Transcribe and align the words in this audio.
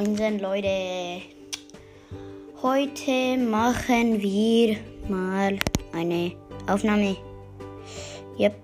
Moinsen, 0.00 0.38
Leute. 0.38 1.20
Heute 2.62 3.36
machen 3.36 4.18
wir 4.22 4.78
mal 5.10 5.58
eine 5.92 6.32
Aufnahme. 6.66 7.18
Yep. 8.38 8.56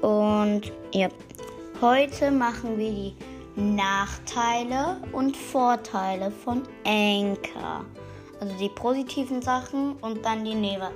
Und 0.00 0.72
yep. 0.94 1.12
Heute 1.82 2.30
machen 2.30 2.78
wir 2.78 2.90
die 2.90 3.14
Nachteile 3.56 4.96
und 5.12 5.36
Vorteile 5.36 6.30
von 6.30 6.62
Anchor. 6.86 7.84
Also 8.40 8.56
die 8.58 8.70
positiven 8.70 9.42
Sachen 9.42 9.96
und 9.96 10.24
dann 10.24 10.42
die 10.42 10.54
ne 10.54 10.90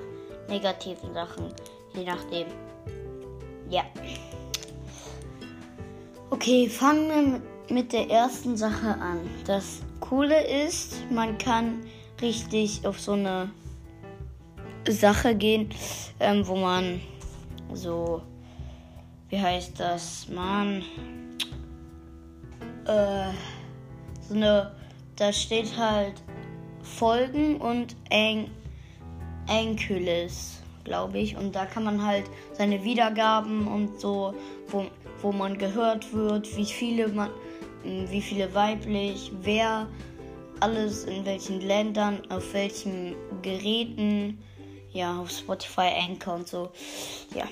negativen 0.49 1.13
Sachen. 1.13 1.53
Je 1.93 2.05
nachdem. 2.05 2.47
Ja. 3.69 3.83
Okay, 6.31 6.67
fangen 6.67 7.09
wir 7.11 7.23
mit 7.33 7.50
der 7.93 8.11
ersten 8.11 8.57
Sache 8.57 8.97
an. 9.01 9.21
Das 9.47 9.81
Coole 10.01 10.45
ist, 10.65 10.97
man 11.11 11.39
kann 11.39 11.81
richtig 12.21 12.87
auf 12.87 13.01
so 13.01 13.13
eine 13.13 13.51
Sache 14.89 15.35
gehen, 15.35 15.71
ähm, 16.19 16.47
wo 16.47 16.57
man 16.57 17.01
so, 17.73 18.23
wie 19.29 19.39
heißt 19.39 19.79
das, 19.79 20.29
man, 20.29 20.83
äh, 22.87 23.31
so 24.29 24.35
eine, 24.35 24.75
da 25.17 25.33
steht 25.33 25.77
halt 25.77 26.15
Folgen 26.83 27.57
und 27.57 27.95
Eng, 28.11 28.51
glaube 30.85 31.19
ich. 31.19 31.37
Und 31.37 31.55
da 31.55 31.67
kann 31.67 31.85
man 31.85 32.05
halt 32.05 32.25
seine 32.53 32.83
Wiedergaben 32.83 33.67
und 33.67 34.01
so, 34.01 34.35
wo, 34.69 34.87
wo 35.23 35.33
man 35.33 35.59
gehört 35.59 36.13
wird, 36.13 36.57
wie 36.57 36.65
viele 36.65 37.09
man, 37.09 37.31
wie 37.85 38.21
viele 38.21 38.55
weiblich, 38.55 39.33
wer, 39.43 39.89
alles 40.61 41.05
in 41.05 41.25
welchen 41.25 41.61
Ländern, 41.61 42.21
auf 42.31 42.53
welchen 42.53 43.15
Geräten, 43.43 44.39
ja, 44.93 45.19
auf 45.21 45.31
Spotify, 45.31 45.89
Anchor 46.07 46.35
und 46.35 46.49
so. 46.49 46.71
Ja, 47.35 47.45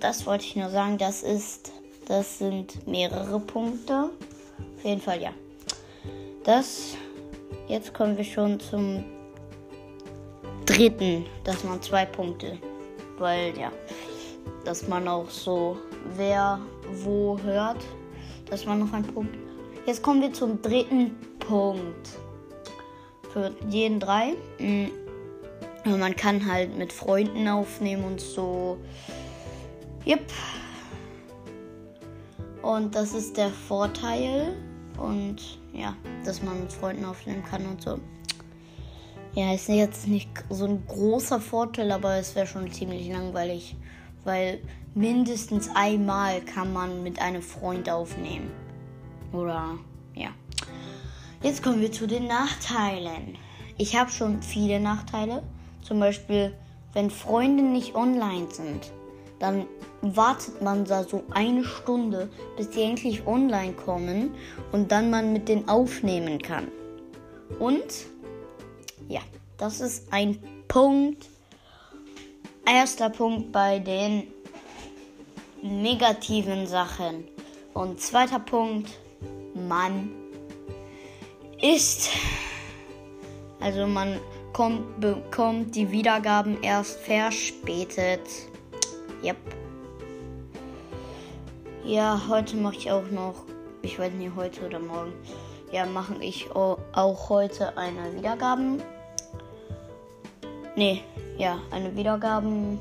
das 0.00 0.26
wollte 0.26 0.44
ich 0.44 0.56
nur 0.56 0.70
sagen. 0.70 0.98
Das 0.98 1.22
ist, 1.22 1.72
das 2.06 2.38
sind 2.38 2.86
mehrere 2.86 3.40
Punkte. 3.40 4.10
Auf 4.76 4.84
jeden 4.84 5.00
Fall, 5.00 5.20
ja. 5.20 5.32
Das, 6.44 6.96
jetzt 7.68 7.92
kommen 7.92 8.16
wir 8.16 8.24
schon 8.24 8.58
zum 8.60 9.04
dritten, 10.64 11.26
dass 11.44 11.64
man 11.64 11.82
zwei 11.82 12.04
Punkte, 12.04 12.58
weil 13.18 13.56
ja, 13.58 13.70
dass 14.64 14.88
man 14.88 15.06
auch 15.08 15.28
so 15.28 15.76
wer 16.16 16.60
wo 17.02 17.38
hört, 17.42 17.82
dass 18.50 18.64
man 18.64 18.80
noch 18.80 18.92
einen 18.92 19.06
Punkt 19.06 19.36
Jetzt 19.86 20.02
kommen 20.02 20.20
wir 20.20 20.32
zum 20.32 20.60
dritten 20.60 21.14
Punkt. 21.38 22.08
Für 23.32 23.52
jeden 23.70 24.00
drei. 24.00 24.34
Mm, 24.58 24.86
man 25.84 26.16
kann 26.16 26.44
halt 26.44 26.76
mit 26.76 26.92
Freunden 26.92 27.46
aufnehmen 27.46 28.02
und 28.02 28.20
so. 28.20 28.78
Yep. 30.04 30.24
Und 32.62 32.96
das 32.96 33.14
ist 33.14 33.36
der 33.36 33.50
Vorteil. 33.50 34.56
Und 34.98 35.60
ja, 35.72 35.94
dass 36.24 36.42
man 36.42 36.58
mit 36.58 36.72
Freunden 36.72 37.04
aufnehmen 37.04 37.44
kann 37.48 37.64
und 37.66 37.80
so. 37.80 38.00
Ja, 39.34 39.54
ist 39.54 39.68
jetzt 39.68 40.08
nicht 40.08 40.30
so 40.50 40.64
ein 40.64 40.84
großer 40.88 41.38
Vorteil, 41.38 41.92
aber 41.92 42.16
es 42.16 42.34
wäre 42.34 42.48
schon 42.48 42.72
ziemlich 42.72 43.08
langweilig. 43.08 43.76
Weil 44.24 44.58
mindestens 44.94 45.70
einmal 45.76 46.40
kann 46.40 46.72
man 46.72 47.04
mit 47.04 47.22
einem 47.22 47.42
Freund 47.42 47.88
aufnehmen. 47.88 48.65
Oder 49.32 49.78
ja. 50.14 50.28
Jetzt 51.42 51.62
kommen 51.62 51.80
wir 51.80 51.92
zu 51.92 52.06
den 52.06 52.26
Nachteilen. 52.26 53.36
Ich 53.78 53.96
habe 53.96 54.10
schon 54.10 54.42
viele 54.42 54.80
Nachteile. 54.80 55.42
Zum 55.82 56.00
Beispiel, 56.00 56.54
wenn 56.94 57.10
Freunde 57.10 57.62
nicht 57.62 57.94
online 57.94 58.48
sind, 58.50 58.90
dann 59.38 59.66
wartet 60.00 60.62
man 60.62 60.84
da 60.84 61.04
so 61.04 61.24
eine 61.30 61.64
Stunde, 61.64 62.30
bis 62.56 62.70
die 62.70 62.82
endlich 62.82 63.26
online 63.26 63.72
kommen 63.72 64.34
und 64.72 64.92
dann 64.92 65.10
man 65.10 65.32
mit 65.32 65.48
denen 65.48 65.68
aufnehmen 65.68 66.40
kann. 66.40 66.68
Und 67.58 68.06
ja, 69.08 69.20
das 69.58 69.80
ist 69.80 70.12
ein 70.12 70.38
Punkt. 70.68 71.28
Erster 72.66 73.10
Punkt 73.10 73.52
bei 73.52 73.78
den 73.78 74.24
negativen 75.62 76.66
Sachen. 76.66 77.24
Und 77.74 78.00
zweiter 78.00 78.40
Punkt, 78.40 78.90
man 79.66 80.10
ist. 81.60 82.10
Also 83.60 83.86
man 83.86 84.20
kommt, 84.52 85.00
bekommt 85.00 85.74
die 85.74 85.90
Wiedergaben 85.90 86.62
erst 86.62 87.00
verspätet. 87.00 88.20
Yep. 89.22 89.36
Ja, 91.84 92.20
heute 92.28 92.56
mache 92.56 92.76
ich 92.76 92.90
auch 92.90 93.10
noch, 93.10 93.34
ich 93.82 93.98
weiß 93.98 94.12
nicht, 94.14 94.32
heute 94.34 94.66
oder 94.66 94.78
morgen. 94.78 95.12
Ja, 95.72 95.86
mache 95.86 96.14
ich 96.20 96.50
auch 96.52 97.28
heute 97.28 97.76
eine 97.76 98.14
Wiedergaben. 98.14 98.82
Nee, 100.74 101.02
ja, 101.38 101.58
eine 101.70 101.94
Wiedergaben. 101.96 102.78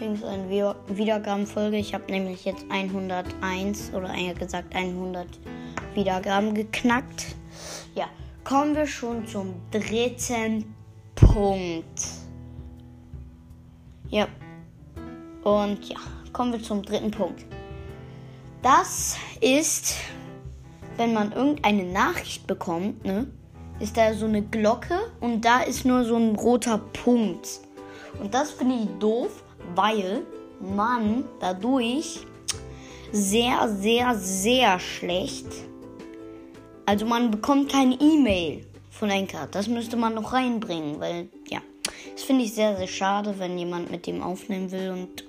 Eine 0.00 0.74
Wiedergabenfolge. 0.88 1.76
Ich 1.76 1.92
habe 1.92 2.10
nämlich 2.10 2.46
jetzt 2.46 2.64
101 2.70 3.92
oder 3.92 4.14
eher 4.14 4.32
gesagt 4.32 4.74
100 4.74 5.26
Wiedergaben 5.94 6.54
geknackt. 6.54 7.34
Ja, 7.94 8.06
kommen 8.44 8.74
wir 8.74 8.86
schon 8.86 9.26
zum 9.26 9.54
dritten 9.70 10.74
Punkt. 11.14 12.02
Ja. 14.08 14.26
Und 15.44 15.88
ja, 15.88 15.96
kommen 16.32 16.52
wir 16.52 16.62
zum 16.62 16.82
dritten 16.82 17.10
Punkt. 17.10 17.44
Das 18.62 19.16
ist, 19.40 19.96
wenn 20.96 21.14
man 21.14 21.32
irgendeine 21.32 21.84
Nachricht 21.84 22.46
bekommt, 22.46 23.04
ne, 23.04 23.26
ist 23.78 23.96
da 23.96 24.12
so 24.12 24.26
eine 24.26 24.42
Glocke 24.42 24.98
und 25.20 25.44
da 25.44 25.60
ist 25.60 25.86
nur 25.86 26.04
so 26.04 26.16
ein 26.16 26.36
roter 26.36 26.78
Punkt. 26.78 27.60
Und 28.20 28.34
das 28.34 28.50
finde 28.50 28.74
ich 28.74 28.88
doof, 28.98 29.42
weil 29.74 30.22
man 30.60 31.24
dadurch 31.40 32.20
sehr, 33.12 33.68
sehr, 33.68 34.14
sehr 34.14 34.78
schlecht 34.78 35.46
also 36.90 37.06
man 37.06 37.30
bekommt 37.30 37.70
keine 37.70 37.94
E-Mail 38.00 38.66
von 38.90 39.10
Enker. 39.10 39.46
Das 39.52 39.68
müsste 39.68 39.96
man 39.96 40.14
noch 40.14 40.32
reinbringen, 40.32 40.98
weil 40.98 41.28
ja, 41.48 41.60
das 42.14 42.24
finde 42.24 42.42
ich 42.42 42.52
sehr, 42.52 42.76
sehr 42.76 42.88
schade, 42.88 43.36
wenn 43.38 43.56
jemand 43.56 43.92
mit 43.92 44.08
dem 44.08 44.20
aufnehmen 44.20 44.72
will 44.72 44.90
und 44.90 45.24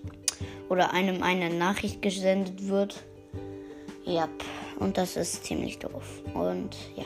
oder 0.69 0.91
einem 0.91 1.21
eine 1.21 1.51
Nachricht 1.51 2.01
gesendet 2.01 2.67
wird. 2.67 3.03
Ja, 4.05 4.27
und 4.79 4.97
das 4.97 5.15
ist 5.15 5.45
ziemlich 5.45 5.77
doof. 5.77 6.23
Und 6.33 6.75
ja, 6.95 7.05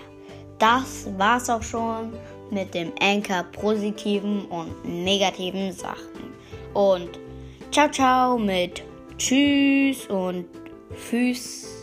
das 0.58 1.10
war's 1.18 1.50
auch 1.50 1.64
schon 1.64 2.14
mit 2.50 2.74
dem 2.74 2.94
Anker 3.02 3.44
positiven 3.44 4.46
und 4.46 4.86
negativen 4.86 5.74
Sachen. 5.74 6.34
Und 6.74 7.20
ciao, 7.72 7.92
ciao 7.92 8.38
mit 8.38 8.84
Tschüss 9.18 10.06
und 10.08 10.46
Füß. 10.96 11.75